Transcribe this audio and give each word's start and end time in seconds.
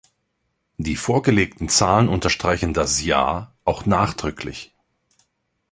Die 0.77 0.95
vorgelegten 0.95 1.69
Zahlen 1.69 2.09
unterstreichen 2.09 2.73
das 2.73 3.05
ja 3.05 3.53
auch 3.65 3.85
nachdrücklich. 3.85 4.73